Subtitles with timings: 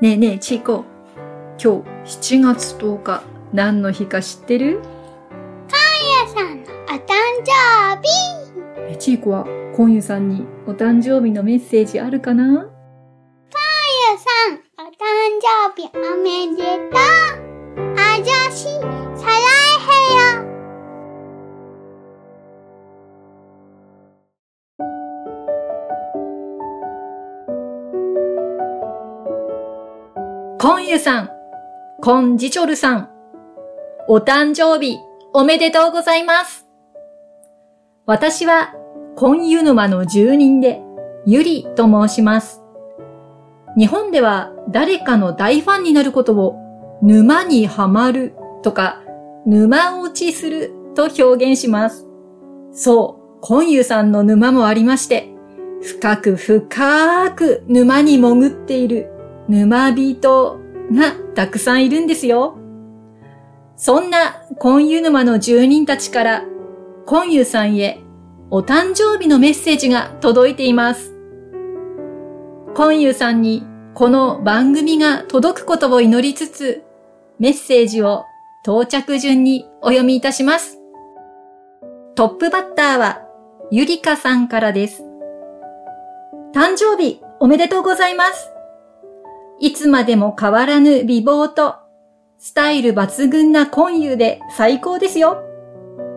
[0.00, 0.86] ねえねえ、チーコ。
[1.62, 4.80] 今日7月10日、何の日か知ってる？
[4.80, 7.04] やさんのお誕
[7.44, 8.08] 生日。
[8.92, 9.44] えチーコは、
[9.76, 12.44] コンユさんにお誕生日のメッセージあるかな？
[12.46, 12.62] や
[14.16, 14.96] さん、お誕
[15.38, 16.59] 生日おめで
[30.90, 31.30] コンユさん、
[32.02, 33.10] コンジチョルさん、
[34.08, 34.98] お誕生日
[35.32, 36.66] おめでとうございます。
[38.06, 38.74] 私は、
[39.14, 40.82] コンユ沼の住人で、
[41.26, 42.60] ユリと申します。
[43.78, 46.56] 日本では誰かの大ファンになることを、
[47.02, 49.00] 沼にはまるとか、
[49.46, 52.08] 沼落ちすると表現します。
[52.72, 55.28] そう、コンユさんの沼もありまして、
[55.82, 59.12] 深く深く沼に潜っている
[59.46, 60.58] 沼人
[60.90, 62.56] がたくさんいるんですよ。
[63.76, 66.44] そんなコンユ沼の住人たちから、
[67.06, 68.00] コンユさんへ
[68.50, 71.14] お誕生日のメッセージが届いています。
[72.74, 76.82] コンユさんにこの番組が届くことを祈りつつ、
[77.38, 78.24] メッセージを
[78.62, 80.78] 到着順にお読みいたします。
[82.14, 83.22] トップバッターは
[83.70, 85.02] ゆりかさんからです。
[86.52, 88.49] 誕生日おめでとうございます。
[89.60, 91.74] いつまでも変わらぬ美貌と、
[92.38, 95.42] スタイル抜群な婚友で最高ですよ。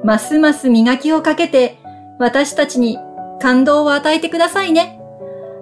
[0.05, 1.77] ますます磨きをかけて、
[2.19, 2.97] 私たちに
[3.41, 4.97] 感動を与えてくださいね。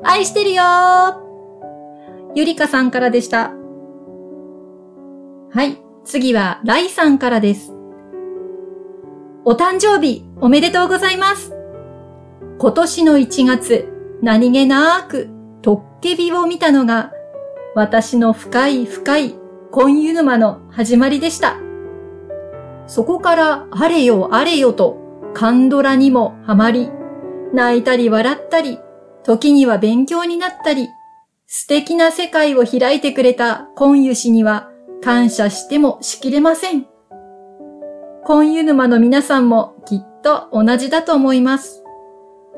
[0.04, 0.64] 愛してるよ
[2.36, 3.52] ゆりかさんからでした。
[5.52, 5.82] はい。
[6.06, 7.74] 次は、ライさんからです。
[9.44, 11.52] お誕生日、おめでとうございます。
[12.60, 13.88] 今年の1月、
[14.22, 15.30] 何気なく、
[15.64, 17.12] トッケビを見たのが、
[17.74, 19.36] 私の深い深い
[19.72, 21.56] 婚湯沼の始まりでした。
[22.86, 24.98] そこからあれよあれよと
[25.34, 26.92] カンドラにもハマり、
[27.54, 28.80] 泣いたり笑ったり、
[29.24, 30.90] 時には勉強になったり、
[31.48, 34.70] 素敵な世界を開いてくれた婚湯氏には
[35.02, 36.86] 感謝してもしきれません。
[38.26, 41.84] 婚湯沼の皆さんもきっと同じだと思います。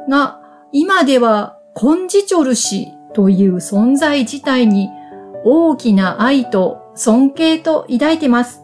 [0.09, 0.41] が、
[0.71, 4.89] 今ではコンジチョル氏という存在自体に
[5.43, 8.61] 大きな愛と尊敬と抱いてます。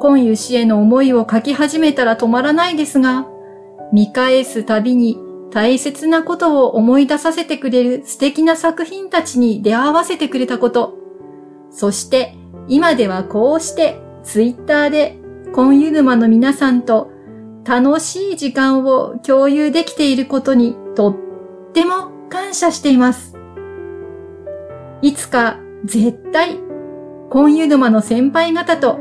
[0.00, 3.26] 今湯氏への思いを書き始めたら止まらないですが、
[3.92, 5.18] 見返すたびに
[5.50, 10.94] 大切なことを思い出させてくれる素敵な作品たちに出会わせてくれたこと、
[11.70, 12.34] そして
[12.68, 15.16] 今ではこうしてツイッターで
[15.52, 17.10] 今湯沼の皆さんと
[17.64, 21.16] 楽しい時間を共有できていることにとっ
[21.72, 23.34] ても感謝しています。
[25.00, 26.58] いつか絶対、
[27.30, 28.98] 婚湯沼の先輩方と、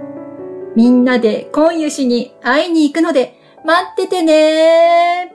[0.75, 5.33] みんなで婚湯氏に会いに行くので、待っててね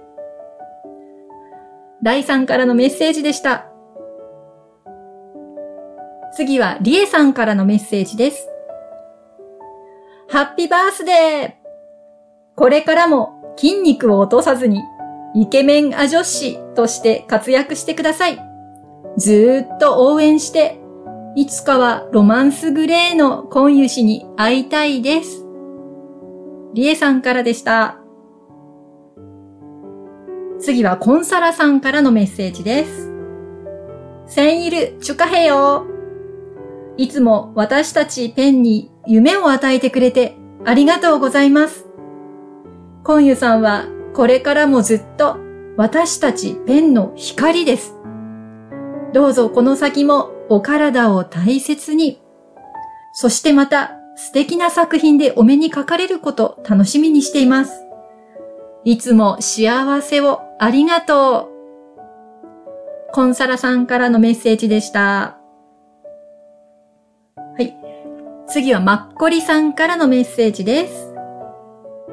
[2.02, 3.66] ライさんからのメッセージでした。
[6.34, 8.48] 次は、リエさんからのメッセージです。
[10.28, 11.52] ハッピーバースデー
[12.56, 14.80] これからも筋肉を落とさずに、
[15.34, 18.38] イケメンア女子として活躍してください。
[19.16, 20.81] ずーっと応援して、
[21.34, 25.46] いつかはロマンスグレーの婚湯氏に会いたいです。
[26.74, 27.98] リエさんからでした。
[30.60, 33.10] 次はコンサラさんからのメッセージです。
[34.26, 35.86] センイルチュカヘヨ
[36.98, 41.86] いつも私たちペンに夢を与えてくれてありがとうございます。
[43.04, 45.38] 婚湯さんはこれからもずっと
[45.78, 47.96] 私たちペンの光です。
[49.14, 52.20] どうぞこの先もお体を大切に。
[53.14, 57.86] そしてまた素敵な作品でお目にかかれること楽しみにしています。
[58.84, 63.12] いつも幸せをありがとう。
[63.12, 65.38] コンサラさんからのメッセージでした。
[67.36, 67.76] はい。
[68.46, 71.14] 次はマッコリさんからのメッセージです。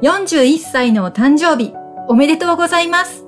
[0.02, 1.74] 41歳のお誕生日、
[2.08, 3.26] おめでとうございます。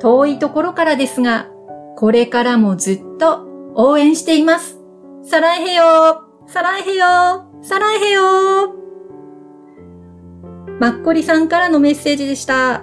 [0.00, 1.48] 遠いところからですが、
[1.96, 4.78] これからもずっと応援しています。
[5.22, 6.16] サライヘヨー
[6.46, 8.84] サライヘヨーサライヘヨー
[10.78, 12.82] マッコリさんからのメッセージでした。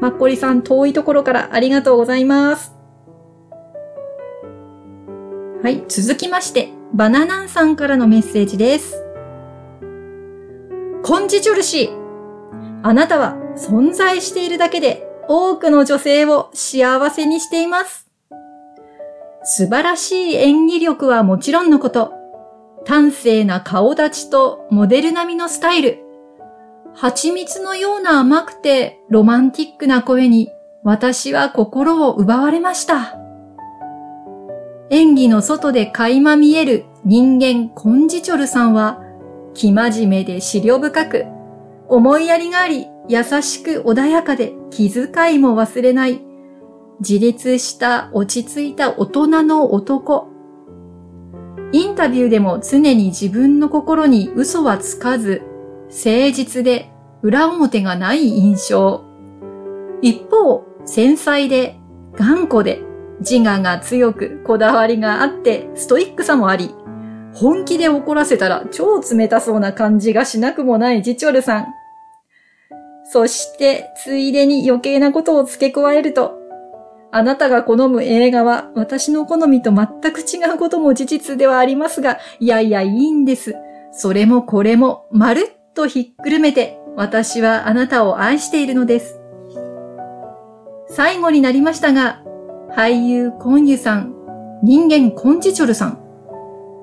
[0.00, 2.74] マッコリさん遠いところからありがとうございます。
[5.62, 9.02] はい、続きまして、バナナンさんからのメッセージです。
[11.02, 11.90] コンジチョル氏、
[12.82, 18.09] あなたは存在しているだけで多くの女性を幸せにしています。
[19.52, 22.12] 素晴らしい演技力はもちろんのこと、
[22.86, 25.98] 端正な顔立ちとモデル並みのスタイル、
[26.94, 30.50] 蜂蜜のような甘くてロマンティックな声に
[30.84, 33.18] 私は心を奪われました。
[34.88, 39.02] 演技の外で垣間見える人間コンジチョルさんは、
[39.54, 41.24] 生真面目で資料深く、
[41.88, 46.20] 思いやりがあり、優しく穏やかで気遣いも忘れない、
[47.00, 50.28] 自立した落ち着いた大人の男。
[51.72, 55.42] インタビューでも常に自分の心に嘘はつかず、
[55.88, 56.90] 誠実で
[57.22, 59.04] 裏表がない印象。
[60.02, 61.78] 一方、繊細で
[62.14, 62.80] 頑固で
[63.20, 66.74] 自我が強くこだわりがあってストイックさもあり、
[67.32, 71.66] 本気で怒らせたら超冷たそうな感じがしなくもないジチョルさん。
[73.04, 76.39] そして、ついでに余計なことを付け加えると、
[77.12, 83.56] あなたが好む映画は私の好みと全く違うことも事実ではありますが、いやいやいいんです。
[83.92, 89.20] それもこれもまるっとひっくるめて、私はあなたを愛しているのです。
[90.88, 92.22] 最後になりましたが、
[92.76, 94.14] 俳優コンユさん、
[94.62, 95.98] 人間コンジチョルさん、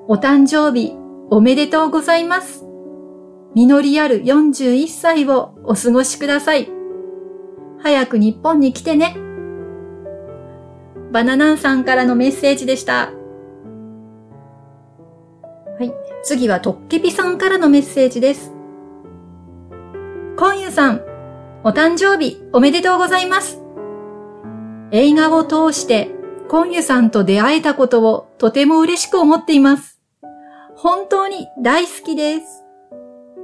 [0.08, 0.94] お誕生日
[1.30, 2.64] おめでとうございます。
[3.54, 6.68] 実りある41歳をお過ごしください。
[7.80, 9.27] 早く日本に来てね。
[11.10, 13.10] バナナンさんからのメッセージでした。
[15.78, 15.92] はい。
[16.22, 18.52] 次はトッケピさんからのメッセージです。
[20.36, 21.02] コンユさん、
[21.64, 23.62] お誕生日おめでとうございます。
[24.90, 26.10] 映画を通して
[26.48, 30.00] コンユさんと出会えたことをとても嬉しく思っています。
[30.76, 32.64] 本当に大好きです。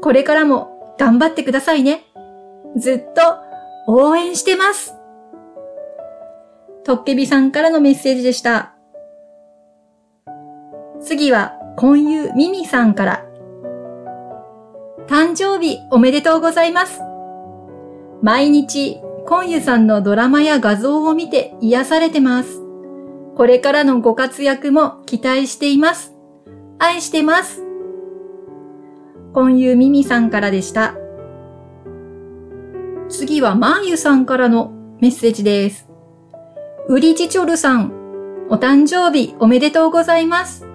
[0.00, 2.04] これからも頑張ってくださいね。
[2.76, 3.22] ずっと
[3.86, 4.94] 応援してます。
[6.84, 8.74] トッケビさんからのメッセージでした。
[11.00, 13.24] 次は、婚友ミミさんから。
[15.06, 17.00] 誕生日おめでとうございます。
[18.22, 22.60] 毎日、婚友さんのドラマや画像を見て癒されてます。
[23.34, 26.14] これからのご活躍も期待しています。
[26.78, 27.62] 愛してます。
[29.32, 30.94] 今夕ミミさんからでした。
[33.08, 34.70] 次はマーユさんからの
[35.00, 35.83] メッセージです。
[36.86, 37.94] ウリジチョルさん、
[38.50, 40.66] お誕生日おめでとうございます。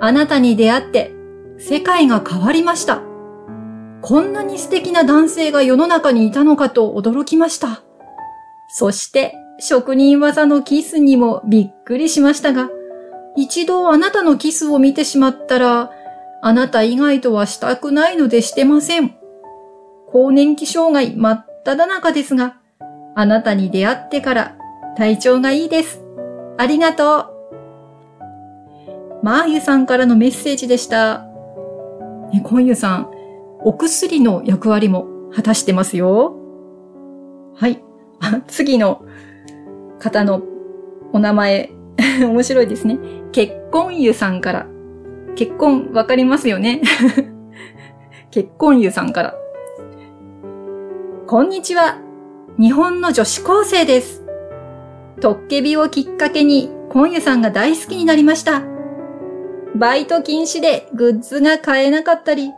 [0.00, 1.12] あなたに出会って
[1.56, 3.00] 世界が変わりました。
[4.02, 7.82] こんなに素敵な男性が世の中にいたのかと驚きました。
[8.70, 12.68] そして職人技のキスにもびっくりしましたが、
[13.36, 15.92] 一度あなたのキスを見てしまったら、
[16.42, 19.14] あなた以外とはしたくないのでしてません。
[20.10, 22.56] 更年期障害真っ只中ですが、
[23.14, 24.58] あなたに出会ってから
[24.98, 26.02] 体調がいいです。
[26.58, 27.24] ありがとう。
[29.22, 31.24] マーユさんからのメッセージでした。
[32.32, 33.10] ね、コンユさん、
[33.60, 36.34] お薬の役割も果たしてますよ。
[37.54, 37.80] はい。
[38.48, 39.04] 次の
[40.00, 40.42] 方の
[41.12, 41.70] お名前、
[42.20, 42.98] 面白いですね。
[43.30, 44.66] 結婚湯さんから。
[45.36, 46.82] 結婚わかりますよね
[48.32, 49.34] 結婚湯さんから。
[51.28, 51.98] こんにちは。
[52.58, 54.17] 日本の女子高生です。
[55.20, 58.62] トッケビをきっかけに、コンユさんが大好きになりました。
[59.74, 62.52] バイト禁止でグッズが買えなかったり、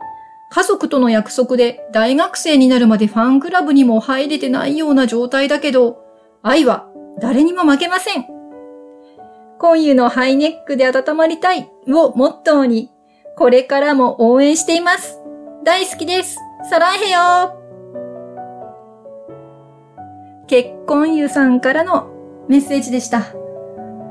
[0.49, 6.03] 家族との約束で大学生になるまでファンクラブにも入れてないような状態だけど、
[6.41, 6.87] 愛は
[7.19, 8.25] 誰にも負けません。
[9.59, 12.91] 今湯のハイネックで温まりたいをモットーに、
[13.37, 15.19] これからも応援しています。
[15.63, 16.37] 大好きです。
[16.69, 17.57] サランヘヨ
[20.47, 22.10] 結婚湯さんからの
[22.51, 23.33] メッセージでした。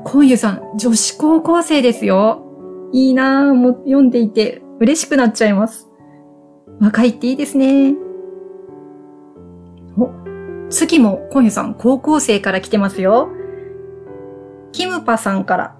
[0.03, 2.41] 婚湯さん、女子高校生ですよ。
[2.91, 5.91] いいなぁ、もう読んでいて嬉しくなっちゃいます。
[6.79, 7.93] 若いっていいですね。
[9.95, 10.09] お、
[10.71, 13.29] 次も婚湯さん、高校生から来てますよ。
[14.71, 15.75] キムパさんから。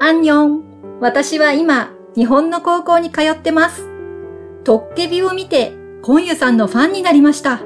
[0.00, 0.64] アンニョン。
[1.00, 3.88] 私は今、日本の高校に通ってます。
[4.64, 7.60] トッケビを見て、コンユさんのファンになりました。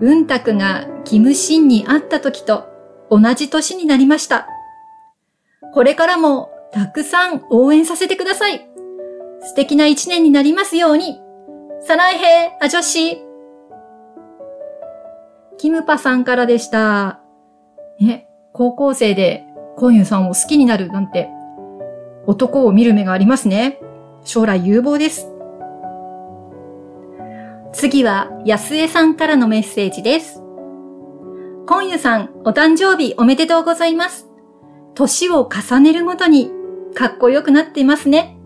[0.00, 2.66] ウンタクがキムシンに会った時と
[3.10, 4.48] 同じ年になりました。
[5.72, 8.68] これからもたくさん応援させてください。
[9.40, 11.20] 素敵な一年になりますように。
[11.80, 13.22] サライヘイ、アジョシ
[15.58, 17.20] キムパさんからでした。
[18.00, 19.44] ね、高校生で
[19.76, 21.28] コンユさんを好きになるなんて、
[22.26, 23.80] 男を見る目がありますね。
[24.24, 25.30] 将来有望です。
[27.72, 30.43] 次は、安江さんからのメッセージです。
[31.66, 34.28] コンユさん、お誕生日おめでとうございます。
[34.94, 36.50] 年を重ねるごとに
[36.94, 38.36] かっこよくなっていますね。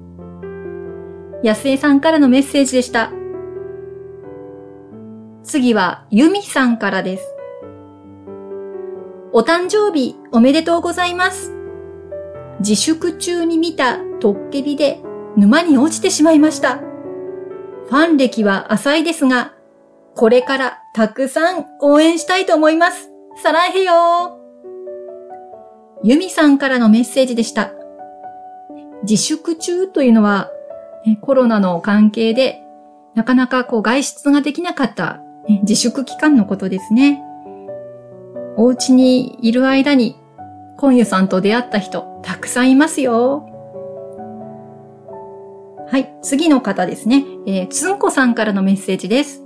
[1.42, 3.10] 安江さんからのメッセージでした。
[5.42, 7.34] 次は、ユミさんからです。
[9.32, 11.52] お誕生日おめでとうございます。
[12.60, 15.02] 自粛中に見たトッケビで
[15.36, 16.76] 沼に落ちてしまいました。
[16.76, 19.54] ファン歴は浅いですが、
[20.14, 23.07] これからたくさん応援したいと思います。
[23.40, 24.36] サラヘヨ
[26.02, 27.72] ユミさんからのメッセージでした。
[29.02, 30.50] 自粛中というのは、
[31.20, 32.60] コロナの関係で
[33.14, 35.20] なかなかこう外出ができなかった、
[35.62, 37.22] 自粛期間のことですね。
[38.56, 40.16] お家にいる間に、
[40.76, 43.46] コンユさんと出会った人、たくさんいますよ。
[45.88, 47.24] はい、次の方ですね。
[47.46, 49.44] えー、つんこさんからのメッセージです。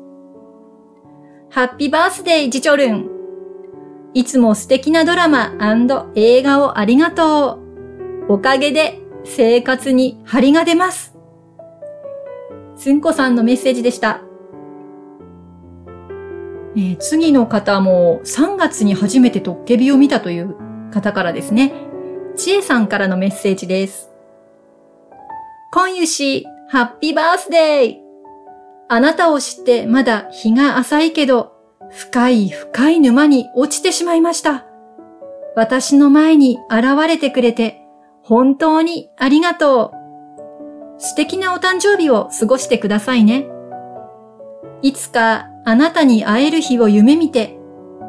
[1.50, 3.21] ハッピーバースデー、ジチョルン。
[4.14, 5.54] いつも素敵なドラマ
[6.14, 7.58] 映画をありがと
[8.28, 8.34] う。
[8.34, 11.16] おかげで生活に張りが出ます。
[12.76, 14.20] つんこさんのメッセージでした。
[16.74, 20.56] えー、次の方も3月に初めてトッケビを見たという
[20.90, 21.72] 方からですね。
[22.36, 24.10] ちえさんからのメッセージです。
[25.72, 27.96] 今湯し、ハッピーバースデー
[28.88, 31.51] あなたを知ってまだ日が浅いけど、
[31.92, 34.66] 深い深い沼に落ちてしまいました。
[35.54, 37.82] 私の前に現れてくれて、
[38.22, 40.02] 本当にありがとう。
[40.98, 43.46] 素敵なお誕生日を過ごしてくださいね。
[44.80, 47.58] いつかあなたに会える日を夢見て、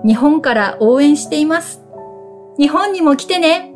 [0.05, 1.83] 日本から応援しています。
[2.57, 3.73] 日本にも来てね。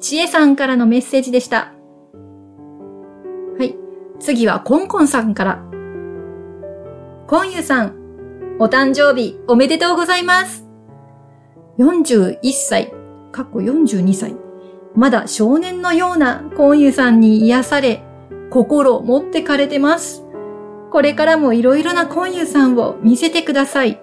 [0.00, 1.72] ちえさんからのメッセージでした。
[3.58, 3.76] はい。
[4.18, 5.73] 次はコンコンさんから。
[7.26, 10.66] コンユさん、お誕生日おめでとうございます。
[11.78, 12.92] 41歳、
[13.32, 14.36] かっこ42歳。
[14.94, 18.02] まだ少年のようなコンユさんに癒され、
[18.50, 20.22] 心持ってかれてます。
[20.92, 24.02] これからもいろいろなコンユさんを見せてください。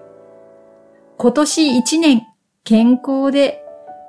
[1.17, 2.23] 今年一年、
[2.63, 3.63] 健康で、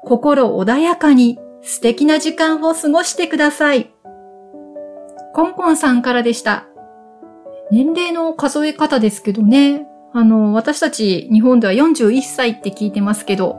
[0.04, 3.92] 心穏やかに素敵な時間を過ごしてください。
[5.34, 6.71] コンコンさんからでした。
[7.72, 9.86] 年齢の数え方ですけどね。
[10.12, 13.56] あの、私たち日本では41歳って聞いてますけど、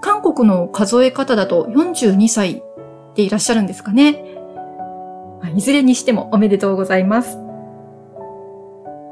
[0.00, 2.64] 韓国の数え方だと42歳
[3.14, 4.24] でいらっしゃるんですかね。
[5.54, 7.36] いずれにしてもおめでとうございます。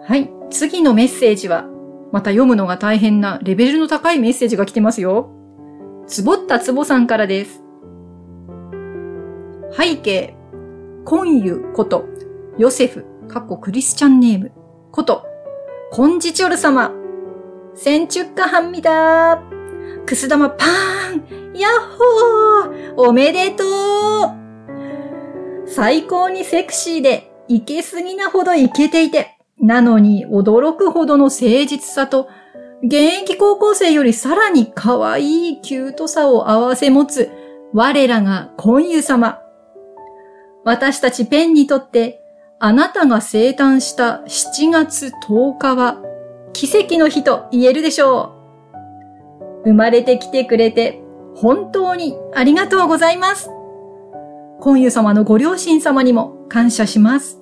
[0.03, 0.29] はい。
[0.51, 1.69] 次のメッセージは、
[2.11, 5.31] また読むのが大変なレベルの高いメッセージが来てますよ。
[6.09, 7.63] つぼったつぼさんからです。
[9.71, 10.35] 背景、
[11.05, 12.05] コンユこと、
[12.59, 14.51] ヨセフ、かっこクリスチャンネーム、
[14.91, 15.25] こと、
[15.93, 16.91] コンジチョル様、
[17.77, 25.69] センチュッカハンミダー、くす玉パーン、ヤッホー、おめでとう。
[25.69, 32.29] 最高にセクシーで、いけすぎなほどいけていて、なのに驚くほどの誠実さと、
[32.83, 37.31] 現役高校生よりさらに可愛いキュートさを合わせ持つ
[37.75, 39.39] 我らが婚友様。
[40.65, 42.20] 私たちペンにとって
[42.63, 45.97] あなたが生誕した7月10日は
[46.53, 48.35] 奇跡の日と言えるでしょ
[49.65, 49.65] う。
[49.65, 51.03] 生まれてきてくれて
[51.35, 53.49] 本当にありがとうございます。
[54.61, 57.41] 婚友様のご両親様にも感謝します。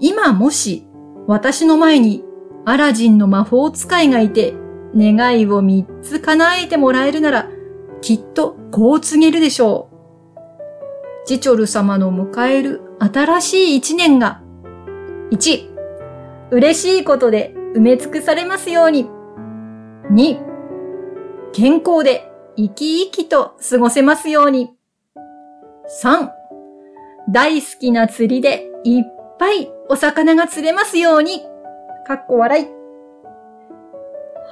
[0.00, 0.86] 今もし
[1.26, 2.24] 私の前に
[2.66, 4.52] アラジンの魔法使いがいて
[4.94, 7.48] 願いを三つ叶えてもらえるなら
[8.02, 9.96] きっとこう告げるでしょう。
[11.26, 14.40] ジチョル様の迎える新しい一年が
[15.30, 15.70] 1、
[16.50, 19.10] 嬉しいことで埋め尽くされますように。
[20.10, 20.38] 2、
[21.52, 24.74] 健康で生き生きと過ごせますように。
[26.02, 26.30] 3、
[27.30, 29.04] 大好きな釣りでいっ
[29.38, 31.42] ぱいお魚が釣れますように。
[32.06, 32.66] かっこ笑い。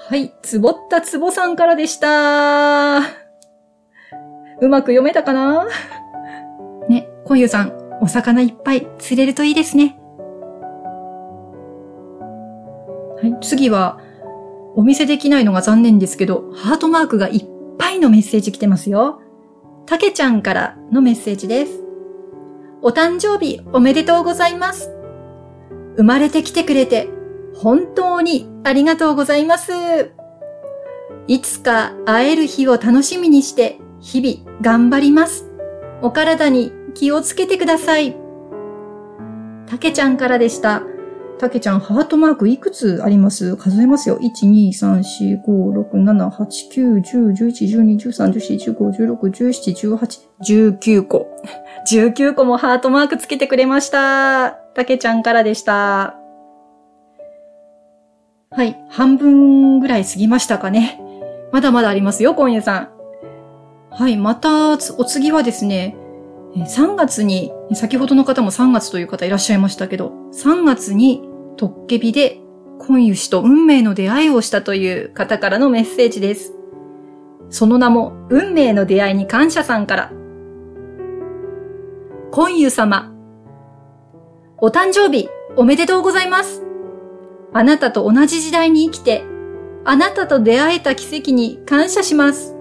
[0.09, 2.99] はい、つぼったつぼさんからでした。
[4.61, 5.67] うまく読めたかな？
[6.89, 9.99] ね、こゆさん、お魚いっぱい釣れるといいですね。
[13.23, 14.01] はい、次は、
[14.77, 17.47] お見せできないのが残念ですけど、ハートマークがいっ
[17.79, 19.21] ぱいのメッセージ来てますよ。
[19.87, 21.85] たけちゃんからのメッセージです。
[22.83, 24.91] お誕生日おめでとうございます。
[25.97, 27.09] 生まれてきてくれて
[27.55, 29.73] 本当にありがとうございます。
[31.27, 35.51] いつか会える日を楽しみにして日々頑張ります。
[36.03, 38.17] お体に気をつけてください。
[39.67, 40.83] たけちゃんからでした。
[41.39, 43.57] たけちゃん、ハートマークいくつあります？
[43.57, 44.19] 数えますよ。
[44.19, 51.27] 1、2、3、4、5、6、7、8、9、10、11、12、13、14、15、16、17、18、19個。
[51.91, 54.53] 19個もハートマークつけてくれました。
[54.75, 56.17] たけちゃんからでした。
[58.51, 58.79] はい。
[58.89, 61.01] 半分ぐらい過ぎましたかね。
[61.53, 62.89] まだまだありますよ、今夜さん。
[63.91, 64.17] はい。
[64.17, 65.97] また、お次はですね、
[66.57, 71.23] 3月に、先ほどの方も3月という方いらっしゃいましたけど、3月に
[71.57, 72.41] トッケビで
[72.79, 76.55] 婚湯氏と運命の出会いをしたという方からのメッセージです。
[77.51, 80.13] その名も、運命の出会いに感謝さんから。
[82.31, 83.13] 婚湯様。
[84.59, 86.63] お誕生日、おめでとうございます。
[87.53, 89.25] あなたと同じ時代に生きて、
[89.85, 92.57] あなたと出会えた奇跡に感謝します。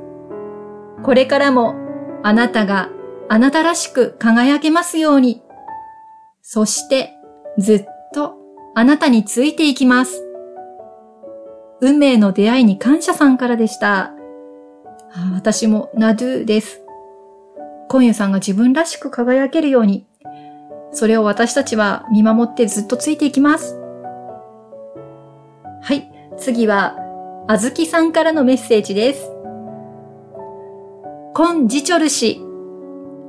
[1.03, 1.75] これからも、
[2.23, 2.89] あなたが
[3.29, 5.41] あなたらしく輝けますように。
[6.41, 7.13] そして、
[7.57, 8.35] ずっと
[8.75, 10.23] あなたについていきます。
[11.81, 14.13] 運命の出会いに感謝さんからでした。
[15.33, 16.81] 私もナドゥです。
[17.89, 20.07] 今夜さんが自分らしく輝けるように、
[20.91, 23.77] それを私たちは見守ってずっとついていきます。
[25.81, 26.09] はい。
[26.37, 26.97] 次は、
[27.47, 29.29] あずきさんからのメッセージです。
[31.33, 32.42] コンジチョル氏、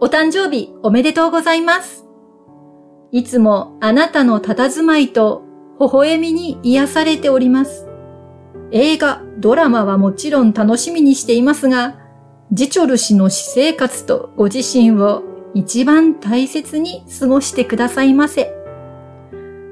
[0.05, 2.05] お誕生日おめでとうございます。
[3.11, 5.45] いつもあなたの佇まいと
[5.81, 7.89] 微笑みに癒されております。
[8.71, 11.97] 映画、ドラマはもちろん楽しみにしていますが、
[12.53, 15.23] ジチョル氏の私生活とご自身を
[15.55, 18.53] 一番大切に過ごしてくださいませ。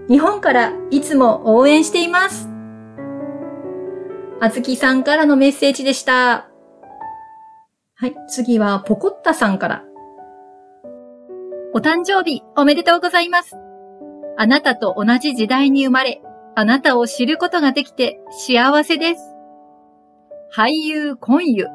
[0.08, 2.48] 日本からいつも応援しています。
[4.40, 6.48] あずきさんからのメッセージでした。
[7.96, 9.84] はい、次はポコッタさんから。
[11.74, 13.56] お誕生日おめでとうございます。
[14.36, 16.20] あなたと同じ時代に生まれ、
[16.54, 19.20] あなたを知ることができて幸せです。
[20.54, 21.68] 俳優コンユ。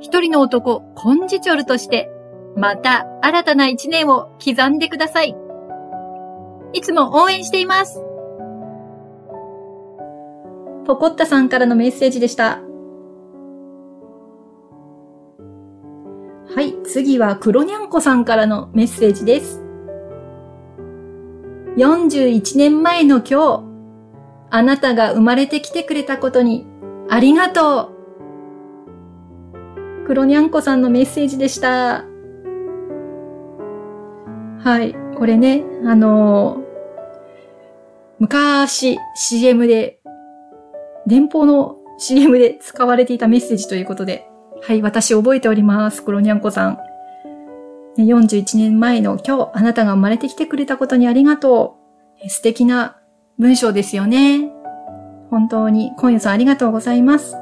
[0.00, 2.10] 一人の男、コンジチョルとして、
[2.56, 5.36] また新たな一年を刻んでください。
[6.72, 8.02] いつも応援しています。
[10.86, 12.62] ポコッタさんからのメッセージでした。
[16.54, 19.62] はい、次は黒にゃんこさんからのメッセージです。
[21.76, 23.64] 41年前の今日、
[24.50, 26.66] あなたが生まれてきてくれたことに
[27.10, 27.94] ありがとう。
[30.06, 32.06] 黒にゃんこさんのメッセージでした。
[34.58, 36.60] はい、これね、あのー、
[38.20, 40.00] 昔 CM で、
[41.06, 44.27] 電報の CM で使われていたメッセージということで、
[44.66, 46.02] はい、私覚えております。
[46.02, 46.78] 黒にゃんこさん。
[47.96, 51.78] 41年前の今日、あなたが生まれてきてくれたことにありがと
[52.24, 52.28] う。
[52.28, 52.98] 素敵な
[53.38, 54.50] 文章ですよね。
[55.30, 57.34] 本当に、今夜さんありがとうございます。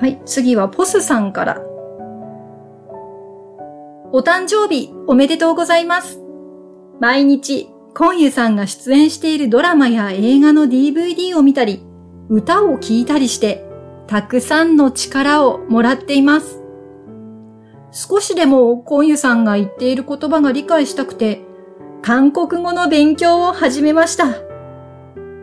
[0.00, 1.62] はい、次はポスさんから。
[4.12, 6.20] お誕生日おめでとうございます。
[7.00, 11.82] 毎日、コンユさんが出演しているドラマや映画の DVD を見たり、
[12.28, 13.64] 歌を聴いたりして、
[14.06, 16.62] たくさんの力をもらっています。
[17.90, 21.42] 少しでもコンユさんが言っている言葉が理解したくて、
[22.02, 24.26] 韓国語の勉強を始めました。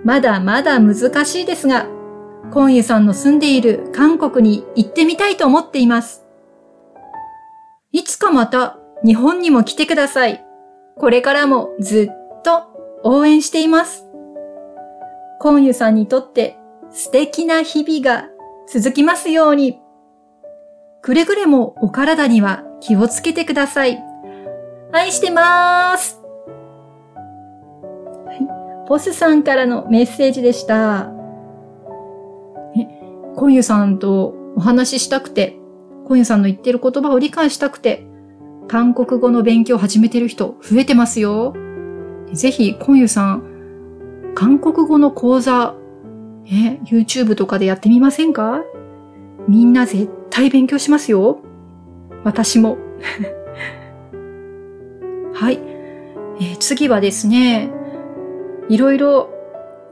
[0.03, 1.87] まだまだ難しいですが、
[2.51, 6.25] コンユさんの住んでいる韓国に行ってみたいと思っています。
[7.91, 10.45] いつかまた日本にも来てください。
[10.97, 12.63] これからもずっと
[13.03, 14.05] 応援しています。
[15.39, 16.57] コンユさんにとって
[16.91, 18.29] 素敵な日々が
[18.73, 19.81] 続きますように。
[21.01, 24.01] くれぐれもお体には気をつけてください。
[24.93, 26.21] 愛してまーす。
[28.25, 28.87] はい。
[28.87, 31.11] ポスさんからのメッセージでした。
[32.79, 32.87] え、
[33.35, 35.57] コンユさんとお話ししたくて、
[36.07, 38.05] コンユさんの言ってる言葉を理解したくて、
[38.69, 41.53] 韓国語の勉強を始めてる人増えてますよ。
[42.31, 45.75] ぜひ、コンユさん、韓国語の講座
[46.47, 48.63] え、YouTube とかでやってみませんか？
[49.47, 51.39] みんな絶対勉強しますよ。
[52.23, 52.77] 私も。
[55.33, 55.59] はい、
[56.39, 57.71] えー、次はですね、
[58.69, 59.29] いろいろ、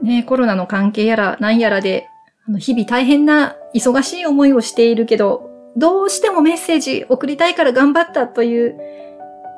[0.02, 2.06] ね、コロナの関係やら何やらで、
[2.46, 8.76] あの日々大変な忙しい思いをしているけど、どうしてもメッセージ送りたいから頑張ったという、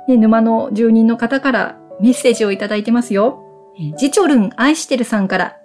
[0.09, 3.45] ね、沼の住人の方からメッセージをいただいてますよ。
[3.97, 5.57] ジチョルン愛してるさんから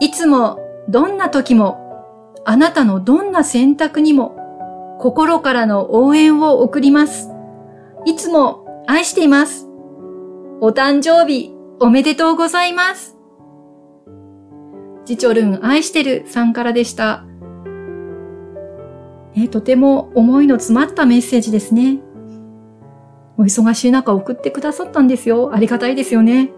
[0.00, 0.58] いつも、
[0.88, 4.36] どんな時も、あなたのどんな選択にも、
[5.00, 7.30] 心からの応援を送ります。
[8.04, 9.66] いつも愛しています。
[10.60, 13.16] お誕生日おめでとうございます。
[15.04, 17.24] ジチョルン愛してるさんからでした。
[19.34, 22.00] ね、とても思いの詰まったメッセージですね。
[23.36, 25.54] お忙しい中送ってくださったんですよ。
[25.54, 26.50] ありがたいですよね。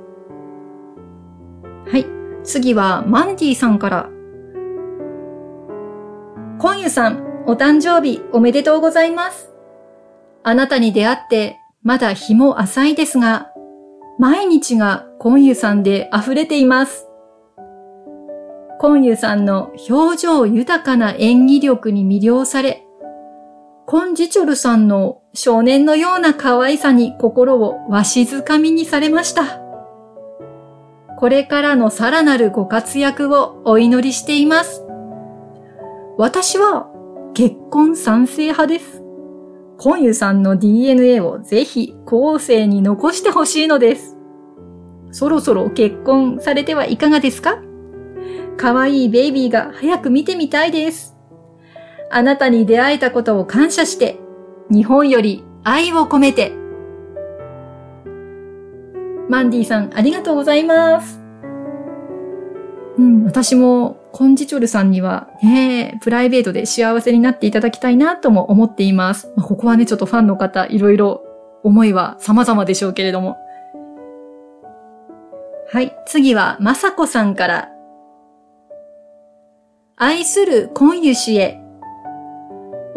[1.87, 2.20] はい。
[2.45, 4.09] 次はマンディさんから。
[6.59, 9.53] コンユさん、お誕生日おめでとうございます。
[10.43, 13.51] あなたに出会ってまだ日も浅いですが、
[14.19, 17.07] 毎日がコンユさんで溢れています。
[18.79, 22.87] コンユさんの表情豊かな演技力に魅了され、
[23.87, 29.60] コンジチョルさんの少年のような可愛さに心をわしづかみにされました。
[31.21, 34.87] これからのさらなるご活躍をお祈りしています。
[36.17, 36.89] 私は
[37.35, 39.03] 結婚賛成派です。
[39.77, 44.17] コンユさんの DNA をぜひ後世に残してほしいのです。
[45.11, 47.59] そろそろ結婚されてはいかがですか？
[48.57, 51.19] 可愛いベイビーが早く見てみたいです。
[52.11, 54.19] あなたに出会えたことを感謝して、
[54.71, 56.53] 日本より愛を込めて。
[59.31, 61.21] マンディさん、ありがとうございます。
[62.99, 69.33] うん、私もコンジチョルさんにはね、プライベートで幸せになっていただきたいなとも思っています。
[69.37, 71.23] まあ、ここはね、ちょっとファンの方、いろいろ
[71.63, 73.39] 思いは様々でしょうけれども。
[75.73, 75.97] はい。
[76.07, 77.69] 次は、まさこさんから。
[79.97, 81.61] 愛するコンユ氏へ。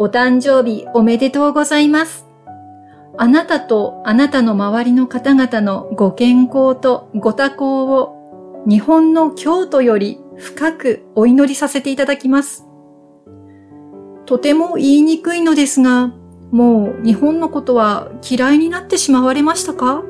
[0.00, 2.23] お誕生日おめでとうございます。
[3.16, 12.66] あなたとあなたの周りの方々のご健康とご多幸を日本の京都より深くお祈りさせていただきます。
[14.26, 16.12] とても言いにくいのですが、
[16.50, 20.02] もう日本のことは嫌いになってしまわれましたか？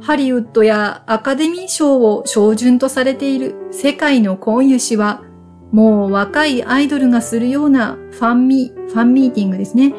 [0.00, 5.24] ハリウッドやアカデミー賞を標準とされている世界の婚油氏は、
[5.72, 9.92] もう若いアイドルがするようなファンミ、ファンミーティングですね。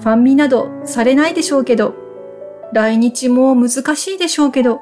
[0.00, 1.94] ファンミなどされないでしょうけど、
[2.72, 4.80] 来日も難しいでしょうけど、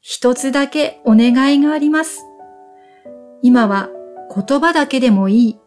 [0.00, 2.24] 一つだけお願いがあります。
[3.42, 3.88] 今は
[4.34, 5.60] 言葉だけでもいい。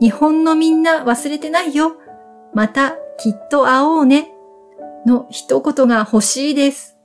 [0.00, 1.96] 日本のみんな忘れてないよ。
[2.52, 4.30] またきっと会おうね。
[5.06, 6.96] の一言が欲しいです。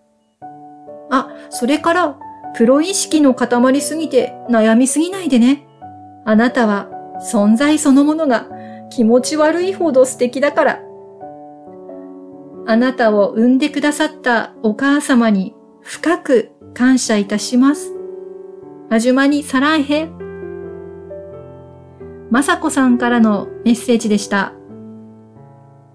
[1.10, 2.20] あ、それから、
[2.56, 5.68] プロ意識の塊すぎて悩みすぎないでね。
[6.26, 6.90] あなたは
[7.22, 8.48] 存在そのものが
[8.90, 10.89] 気持ち悪いほど素敵だから。
[12.70, 17.96] あなたを産んでくださったお母様に深く感謝いたします。
[18.92, 20.08] あじゅまにさらんへ。
[22.30, 24.54] まさこさんからのメッセージでした。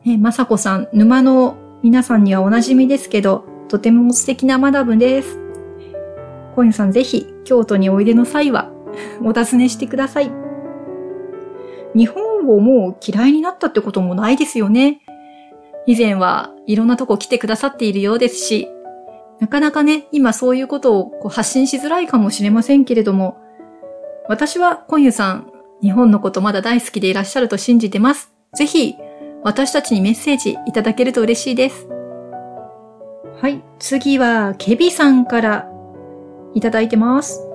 [0.05, 5.39] え、まさこさん、沼の皆さんにはおなじみですけど、とても素敵なマダムです。
[6.57, 8.73] コインさんぜひ京都においでの際は
[9.23, 10.33] お尋ねしてください。
[11.95, 15.04] 日本をもう嫌いになったってこともないですよね。
[15.87, 18.69] 以前はいろんなとこ来てくださっているようですし、
[19.41, 23.37] なかなかね、今そういうことをこう発信しづらいかもしれませんけれども、
[24.29, 28.33] 私はコンユさん、日本のことまだ大好きでいらっしゃると信じてます。
[28.55, 28.95] ぜひ、
[29.43, 31.87] 私たちにメッセージいただけると嬉しいです。
[33.43, 35.69] はい、次は、ケビさんから
[36.55, 37.47] いただいてます。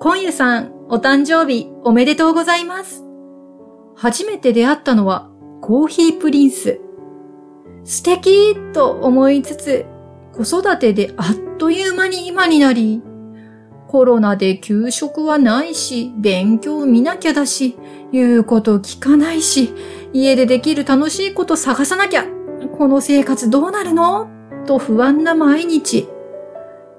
[0.00, 3.04] コンユさん、お誕生日おめでとうございます。
[3.94, 5.28] 初めて出会ったのは
[5.60, 6.80] コーヒープリンス。
[7.84, 9.86] 素敵と思いつつ、
[10.32, 13.02] 子育てであっという間に今になり、
[13.88, 17.76] コロナで給食はないし、勉強見なきゃだし、
[18.12, 19.72] 言うこと聞かないし、
[20.12, 22.26] 家でできる楽しいこと探さなきゃ。
[22.76, 24.28] この生活どうなるの？
[24.66, 26.08] と不安な毎日。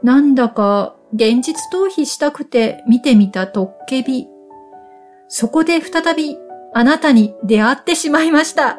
[0.01, 4.27] なんだか現実逃避したくて見てみたトッケビ。
[5.27, 6.37] そこで再び
[6.73, 8.77] あなたに出会ってしまいました。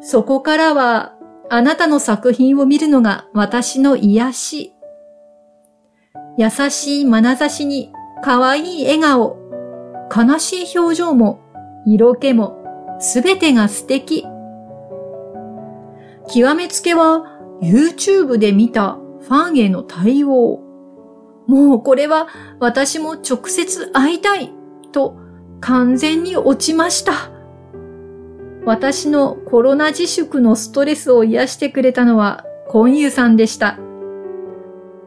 [0.00, 1.14] そこからは、
[1.48, 4.72] あなたの作品を見るのが私の癒し。
[6.38, 9.38] 優しい眼差しに可愛い笑顔、
[10.14, 11.40] 悲しい表情も
[11.86, 12.56] 色気も
[12.98, 14.26] すべてが素敵。
[16.28, 17.24] 極めつけは
[17.62, 20.60] YouTube で見たファンへの対応。
[21.46, 22.26] もうこれは
[22.58, 24.52] 私も直接会いたい
[24.92, 25.16] と
[25.60, 27.30] 完全に落ちました。
[28.64, 33.78] 私のコロナ自粛のストレスを癒してくれたのは、コンユさんでした。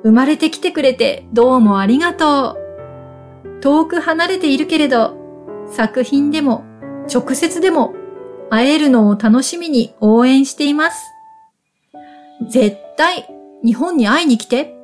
[0.04, 2.58] 生まれてきてくれてどうもありがと
[3.46, 3.60] う。
[3.60, 5.18] 遠く離れているけれど、
[5.68, 6.64] 作品でも
[7.14, 7.94] 直接でも
[8.50, 11.04] 会えるのを楽しみに応援しています。
[12.50, 13.28] 絶対
[13.66, 14.76] 日本に会いに来て。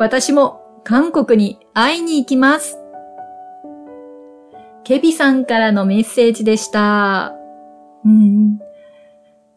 [0.00, 2.79] 私も韓国に会いに行きます。
[4.84, 7.34] ケビさんからのメッセージでした。
[8.04, 8.58] うん。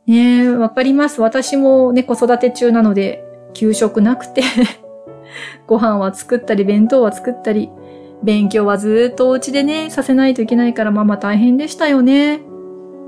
[0.05, 1.21] ねえ、わかります。
[1.21, 4.41] 私もね、子育て中なので、給食なくて
[5.67, 7.69] ご飯は作ったり、弁当は作ったり、
[8.23, 12.41] 勉強はずっとお家でね、させないといけないから、ママ大変でしたよね。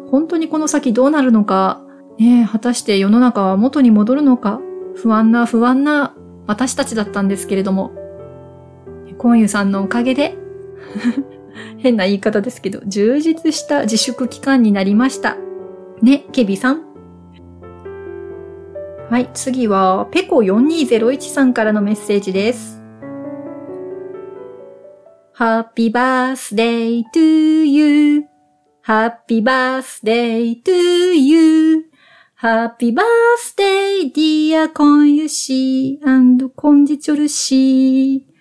[0.10, 1.82] 本当にこの先どうなるのか、
[2.18, 4.62] ねえ果たして世の中は元に戻るのか、
[4.96, 6.16] 不安な不安な
[6.48, 7.92] 私たちだったんですけれども、
[9.18, 10.38] コンユさんのおかげで
[11.78, 15.38] 変な言い方ですけど、充実した自粛期間になりました。
[16.02, 16.84] ね、ケビさん。
[19.10, 22.82] はい、次は、ペコ4201さんからのメッセージです。
[25.38, 38.35] Happy birthday to you.Happy birthday to you.Happy birthday dear コンユシーコンジチョルシー。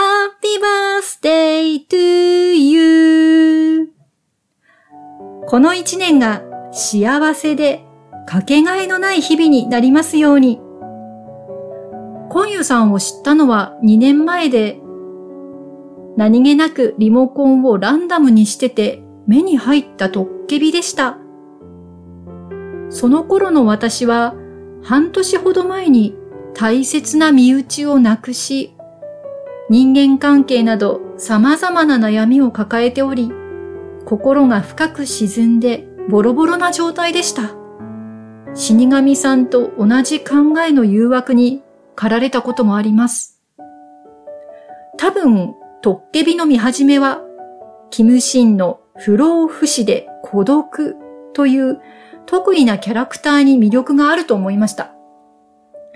[0.00, 3.92] Happy birthday to you.
[5.46, 6.40] この一年が
[6.72, 7.84] 幸せで
[8.26, 10.58] かけがえのない日々になりますように。
[12.30, 14.80] コンユさんを知ったのは2年前で、
[16.16, 21.18] 何気なくリモコンをランダムにしてて目に入ったトッケビでした。
[22.88, 24.34] その頃の私は
[24.82, 26.16] 半年ほど前に
[26.54, 28.74] 大切な身内を亡くし、
[29.70, 33.30] 人間関係など様々な悩みを抱えており、
[34.04, 37.54] 心が深く沈んでボロボロな状態でした。
[38.52, 41.62] 死神さんと同じ考えの誘惑に
[41.94, 43.40] 駆られたこともあります。
[44.98, 47.22] 多分、トッケビの見始めは、
[47.90, 50.96] キムシンの不老不死で孤独
[51.32, 51.80] という
[52.26, 54.90] 得意なキャラクターに魅力があると思いました。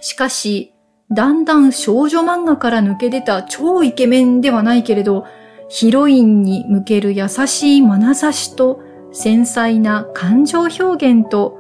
[0.01, 0.74] しかし、
[1.15, 5.25] だんだん少女漫画から抜け出た超イケメンではないけれど、
[5.69, 8.81] ヒロインに向ける優しい眼差しと
[9.13, 11.59] 繊細な感情表現と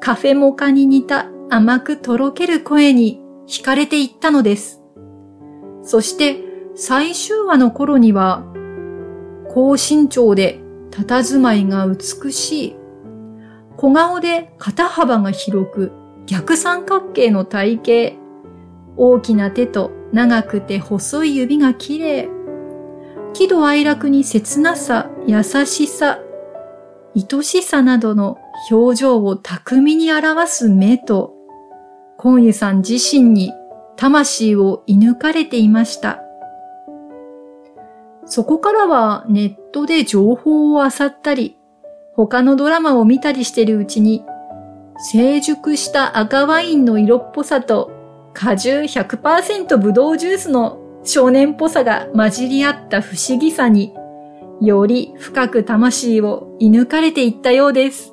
[0.00, 4.80] カフェモカに似た甘くとろける声に惹かれていったのです。
[5.82, 6.42] そして
[6.74, 8.44] 最終話の頃には
[9.48, 12.76] 高身長で佇まいが美しい
[13.76, 15.92] 小顔で肩幅が広く
[16.26, 18.19] 逆三角形の体型
[19.02, 22.28] 大きな手と長くて細い指が綺麗。
[23.32, 26.20] 喜怒哀楽に切なさ、優しさ、
[27.16, 28.36] 愛しさなどの
[28.70, 31.32] 表情を巧みに表す目と、
[32.18, 33.54] コンユさん自身に
[33.96, 36.20] 魂を射抜かれていました。
[38.26, 41.56] そこからはネットで情報を漁ったり、
[42.16, 44.26] 他のドラマを見たりしているうちに、
[45.10, 47.99] 成熟した赤ワインの色っぽさと
[48.32, 53.94] 果汁100%ブドウジュースの少年っぽさが混じり合った不思議さに、
[54.60, 58.12] より深く魂を射抜かれていったようです。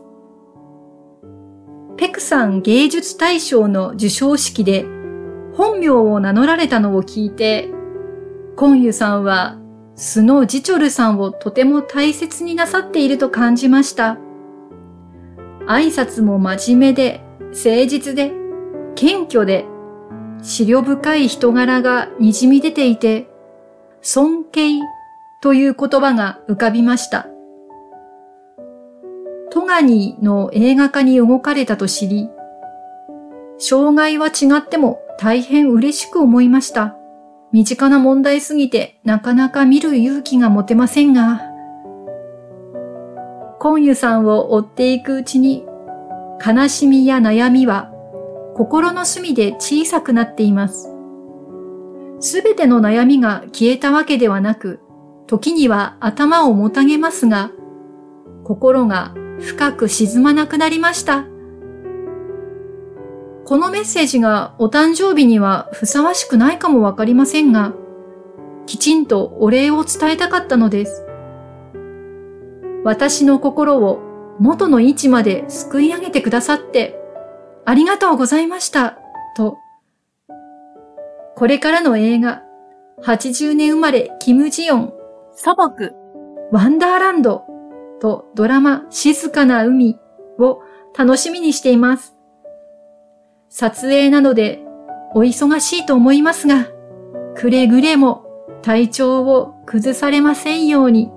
[1.98, 4.86] ペクさん芸術大賞の授賞式で
[5.56, 7.70] 本名を名乗られたのを聞いて、
[8.56, 9.58] コンユさんは
[9.96, 14.18] スノージチョルさんをとても大切になさっていると感じました。
[15.68, 18.32] 挨拶も真面目で、誠実で、
[18.96, 19.66] 謙虚で、
[20.42, 23.28] 資料深い人柄が滲み出ていて、
[24.02, 24.80] 尊敬
[25.42, 27.28] という言葉が浮かびました。
[29.50, 32.30] トガニの映画化に動かれたと知り、
[33.58, 36.96] 障害は違っても大変嬉しく思いました。
[37.52, 41.42] 身近な問題すぎてなかなか見る勇気が持てませんが、
[43.60, 45.66] コンユさんを追っていくうちに、
[46.46, 47.92] 悲しみや悩みは
[48.58, 50.90] 心の隅で小さくなっています。
[52.20, 54.80] すべての悩みが消えたわけではなく、
[55.28, 57.52] 時には頭をもたげますが、
[58.44, 61.26] 心が深く沈まなくなりました。
[63.46, 67.74] このメッセージがお誕生日にはふさわしくないかもわかりませんが、
[68.66, 71.06] きちんとお礼を伝えたかったのです。
[72.84, 74.00] 私の心を
[74.40, 77.07] 元の位置まですくい上げてくださって
[77.70, 78.98] ありがとうございました、
[79.36, 79.58] と。
[81.36, 82.42] これからの映画、
[83.04, 84.94] 80年生まれキム・ジヨン、
[85.34, 85.94] 砂漠、
[86.50, 87.44] ワンダーランド
[88.00, 90.00] とドラマ静かな海
[90.40, 90.62] を
[90.98, 92.16] 楽しみにしています。
[93.50, 94.64] 撮影なので
[95.14, 96.68] お忙しいと思いますが、
[97.36, 98.24] くれぐれも
[98.62, 101.12] 体調を崩されませんように。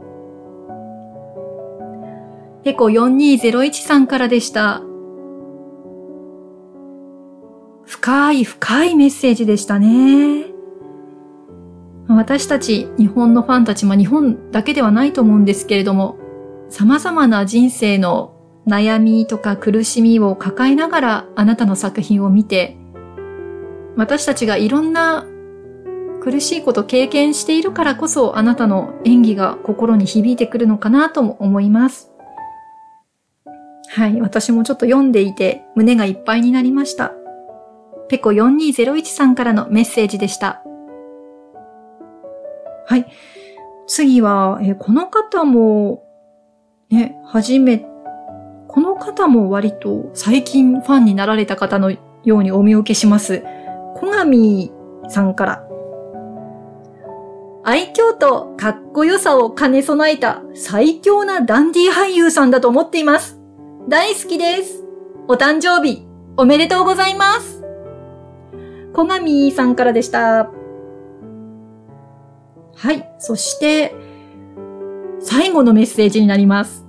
[2.64, 4.82] ペコ4201さんからでした。
[8.11, 10.46] 深い深いメッセージでしたね。
[12.09, 16.18] 私たち日本のファンたち、まあ日本だけではないと思うんですけれども、
[16.68, 18.35] 様々な人生の
[18.66, 22.77] 悩みとか苦しみを抱えながらあなたの作品を見て、
[23.96, 25.25] 私たちがいろんな
[26.20, 32.11] 苦しいこと経験しているからこそあなたの演技が心に響いてくるのかなとも思います。
[33.90, 37.12] はい、私もちょっと読んでいて胸がいっぱいになりました。
[38.11, 40.64] ペコ4201さんからのメッセージでした。
[42.87, 43.07] はい。
[43.87, 46.03] 次は、えこの方も、
[46.90, 47.87] ね、初め、
[48.66, 51.92] この方も割と最近ファンになられた方の
[52.25, 53.44] ようにお見受けします。
[53.94, 54.73] 小上
[55.09, 55.64] さんから。
[57.62, 63.38] 愛嬌とかっこよさを兼ね備えた最強なダンディ俳優さんだと思っています。
[63.88, 64.85] 大好きです。
[65.29, 67.60] お誕生日、おめでとうございます。
[68.92, 70.50] 小上さんからでした。
[72.76, 73.09] はい。
[73.18, 73.94] そして、
[75.20, 76.87] 最後のメッセージになります。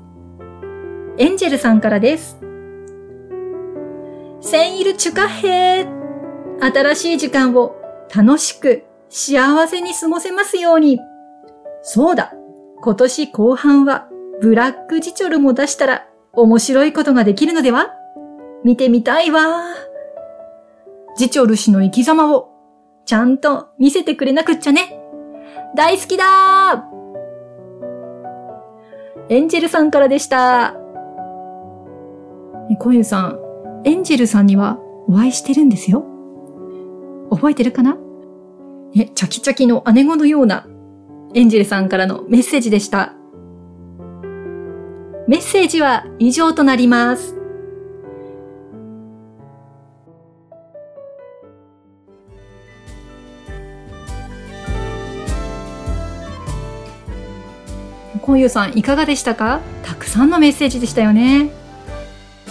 [1.18, 2.40] エンジェルさんからです。
[4.40, 6.02] センイルチュカヘー。
[6.62, 7.76] 新しい時間を
[8.16, 11.00] 楽しく幸せに過ごせますように。
[11.82, 12.34] そうだ。
[12.82, 14.08] 今年後半は
[14.42, 17.92] ブラックジチョルも出したら面白いことができるのでは？
[18.64, 19.64] 見てみたいわ。
[21.18, 22.50] ジチョル氏の生き様を
[23.06, 24.98] ちゃんと見せてくれなくっちゃね。
[25.76, 30.76] 大好きだーエンジェルさんからでした。
[32.80, 33.40] コユさん、
[33.84, 36.06] エンジェルさんにはお会いしてるんですよ。
[37.30, 37.98] 覚えてるかな？
[38.94, 40.68] ね、チャキチャキの姉子のような
[41.34, 43.14] エンジェルさんからのメッセージでした。
[45.28, 47.38] メッセージは以上となります。
[58.32, 59.60] コンユさんいかがでしたか？
[59.84, 61.50] たくさんのメッセージでしたよね。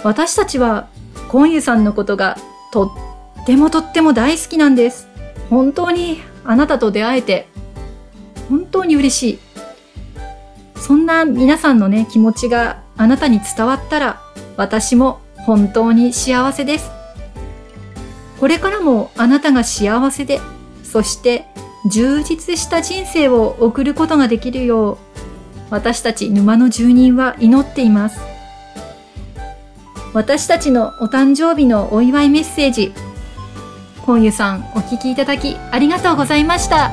[0.05, 0.91] 私たちは
[1.29, 2.37] コンユさんのことが
[2.71, 2.95] と
[3.43, 5.09] ってもとっても大好きなんです。
[5.49, 7.49] 本当にあなたと出会えて
[8.51, 9.39] 本当に嬉しい。
[10.79, 14.21] そんな皆さんのね、気持ちがあなたに伝わったら、
[14.59, 16.91] 私も本当に幸せです。
[18.39, 20.43] これからもあなたが幸せで、
[20.85, 21.47] そして
[21.91, 24.99] 充実した人生を送ることができるよう、
[25.71, 28.21] 私たち沼の住人は祈っています。
[30.13, 32.93] 私たちのお誕生日のお祝いメッセージ、
[34.05, 36.91] コンユさんお聞きいただきありがとうございました。